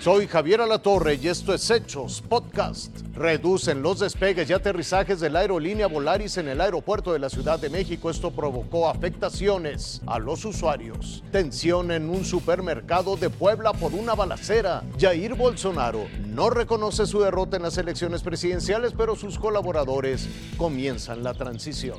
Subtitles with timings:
[0.00, 3.00] Soy Javier Alatorre y esto es Hechos Podcast.
[3.12, 7.58] Reducen los despegues y aterrizajes de la aerolínea Volaris en el aeropuerto de la Ciudad
[7.58, 8.08] de México.
[8.08, 11.22] Esto provocó afectaciones a los usuarios.
[11.30, 14.82] Tensión en un supermercado de Puebla por una balacera.
[14.98, 21.34] Jair Bolsonaro no reconoce su derrota en las elecciones presidenciales, pero sus colaboradores comienzan la
[21.34, 21.98] transición.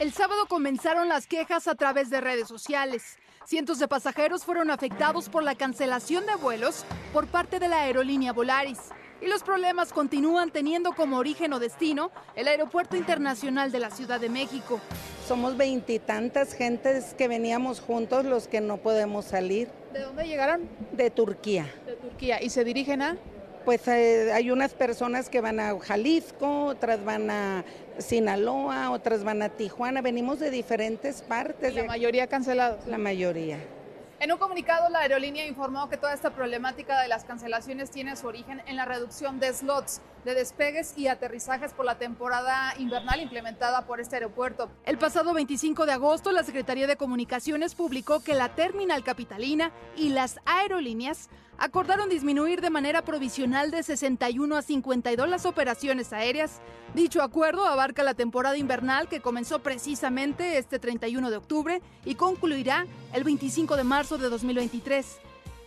[0.00, 3.18] El sábado comenzaron las quejas a través de redes sociales.
[3.46, 8.32] Cientos de pasajeros fueron afectados por la cancelación de vuelos por parte de la aerolínea
[8.32, 8.78] Volaris.
[9.20, 14.18] Y los problemas continúan teniendo como origen o destino el Aeropuerto Internacional de la Ciudad
[14.18, 14.80] de México.
[15.28, 19.68] Somos veintitantas gentes que veníamos juntos los que no podemos salir.
[19.92, 20.68] ¿De dónde llegaron?
[20.92, 21.70] De Turquía.
[21.84, 22.42] De Turquía.
[22.42, 23.18] ¿Y se dirigen a?
[23.64, 27.64] Pues eh, hay unas personas que van a Jalisco, otras van a
[27.98, 30.02] Sinaloa, otras van a Tijuana.
[30.02, 31.72] Venimos de diferentes partes.
[31.72, 32.86] ¿Y la mayoría cancelados?
[32.86, 33.58] La mayoría.
[34.20, 38.26] En un comunicado, la aerolínea informó que toda esta problemática de las cancelaciones tiene su
[38.26, 43.86] origen en la reducción de slots de despegues y aterrizajes por la temporada invernal implementada
[43.86, 44.70] por este aeropuerto.
[44.84, 50.10] El pasado 25 de agosto, la Secretaría de Comunicaciones publicó que la terminal capitalina y
[50.10, 56.60] las aerolíneas acordaron disminuir de manera provisional de 61 a 52 las operaciones aéreas.
[56.94, 62.86] Dicho acuerdo abarca la temporada invernal que comenzó precisamente este 31 de octubre y concluirá
[63.12, 65.23] el 25 de marzo de 2023.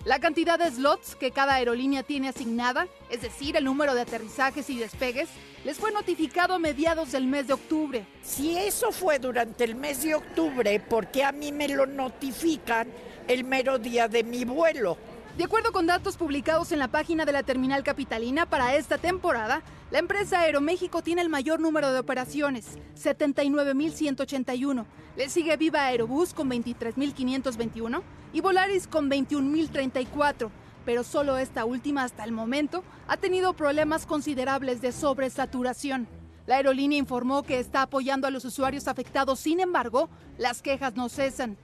[0.07, 4.69] La cantidad de slots que cada aerolínea tiene asignada, es decir, el número de aterrizajes
[4.69, 5.27] y despegues,
[5.65, 8.05] les fue notificado a mediados del mes de octubre.
[8.21, 12.87] Si eso fue durante el mes de octubre, ¿por qué a mí me lo notifican
[13.27, 14.97] el mero día de mi vuelo?
[15.37, 19.61] De acuerdo con datos publicados en la página de la terminal capitalina para esta temporada,
[19.91, 24.85] la empresa Aeroméxico tiene el mayor número de operaciones, 79.181.
[25.15, 28.01] Le sigue Viva Aerobús con 23.521
[28.33, 30.49] y Volaris con 21.034.
[30.85, 36.07] Pero solo esta última hasta el momento ha tenido problemas considerables de sobresaturación.
[36.47, 40.09] La aerolínea informó que está apoyando a los usuarios afectados, sin embargo,
[40.39, 41.59] las quejas no cesan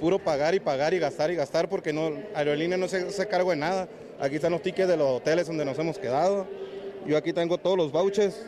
[0.00, 3.50] puro pagar y pagar y gastar y gastar porque no, aerolínea no se hace cargo
[3.50, 3.88] de nada.
[4.20, 6.46] Aquí están los tickets de los hoteles donde nos hemos quedado.
[7.06, 8.44] Yo aquí tengo todos los vouchers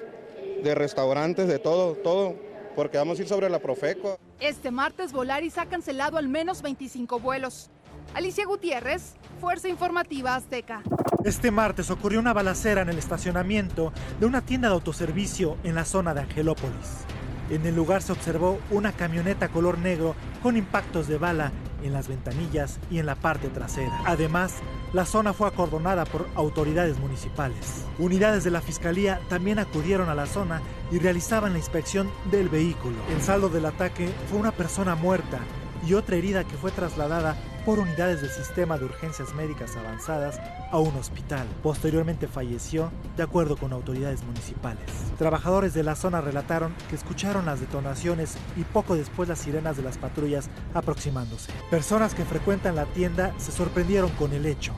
[0.62, 2.34] de restaurantes, de todo, todo,
[2.76, 4.18] porque vamos a ir sobre la Profeco.
[4.40, 7.70] Este martes Volaris ha cancelado al menos 25 vuelos.
[8.14, 10.82] Alicia Gutiérrez, Fuerza Informativa Azteca.
[11.24, 15.84] Este martes ocurrió una balacera en el estacionamiento de una tienda de autoservicio en la
[15.84, 17.04] zona de Angelópolis.
[17.50, 21.50] En el lugar se observó una camioneta color negro con impactos de bala
[21.82, 24.00] en las ventanillas y en la parte trasera.
[24.06, 24.54] Además,
[24.92, 27.84] la zona fue acordonada por autoridades municipales.
[27.98, 30.62] Unidades de la Fiscalía también acudieron a la zona
[30.92, 32.96] y realizaban la inspección del vehículo.
[33.12, 35.40] El saldo del ataque fue una persona muerta
[35.86, 40.78] y otra herida que fue trasladada por unidades del sistema de urgencias médicas avanzadas a
[40.78, 41.46] un hospital.
[41.62, 44.84] Posteriormente falleció, de acuerdo con autoridades municipales.
[45.18, 49.82] Trabajadores de la zona relataron que escucharon las detonaciones y poco después las sirenas de
[49.82, 51.52] las patrullas aproximándose.
[51.70, 54.72] Personas que frecuentan la tienda se sorprendieron con el hecho.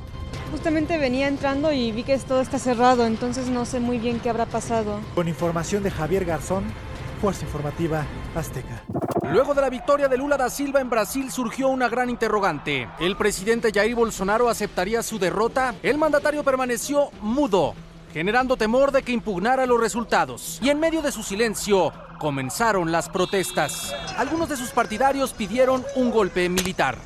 [0.51, 4.29] Justamente venía entrando y vi que todo está cerrado, entonces no sé muy bien qué
[4.29, 5.01] habrá pasado.
[5.15, 6.65] Con información de Javier Garzón,
[7.21, 8.05] Fuerza Informativa
[8.35, 8.83] Azteca.
[9.31, 12.89] Luego de la victoria de Lula da Silva en Brasil surgió una gran interrogante.
[12.99, 15.75] ¿El presidente Jair Bolsonaro aceptaría su derrota?
[15.83, 17.75] El mandatario permaneció mudo,
[18.13, 20.59] generando temor de que impugnara los resultados.
[20.61, 23.95] Y en medio de su silencio, comenzaron las protestas.
[24.19, 26.99] Algunos de sus partidarios pidieron un golpe militar.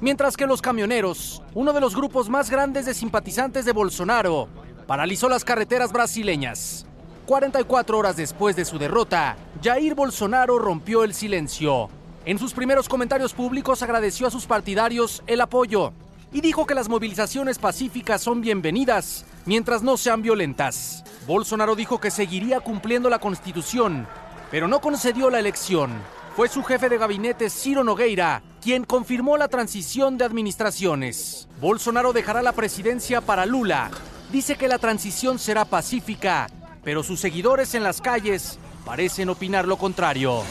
[0.00, 4.48] Mientras que los camioneros, uno de los grupos más grandes de simpatizantes de Bolsonaro,
[4.86, 6.84] paralizó las carreteras brasileñas.
[7.30, 11.88] 44 horas después de su derrota, Jair Bolsonaro rompió el silencio.
[12.24, 15.92] En sus primeros comentarios públicos agradeció a sus partidarios el apoyo
[16.32, 21.04] y dijo que las movilizaciones pacíficas son bienvenidas mientras no sean violentas.
[21.28, 24.08] Bolsonaro dijo que seguiría cumpliendo la constitución,
[24.50, 25.92] pero no concedió la elección.
[26.34, 31.46] Fue su jefe de gabinete, Ciro Nogueira, quien confirmó la transición de administraciones.
[31.60, 33.88] Bolsonaro dejará la presidencia para Lula.
[34.32, 36.48] Dice que la transición será pacífica
[36.84, 40.42] pero sus seguidores en las calles parecen opinar lo contrario.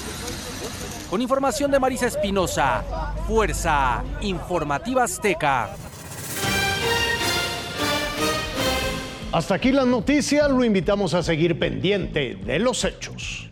[1.09, 2.83] Con información de Marisa Espinosa,
[3.27, 5.75] Fuerza Informativa Azteca.
[9.31, 13.48] Hasta aquí la noticia, lo invitamos a seguir pendiente de los hechos.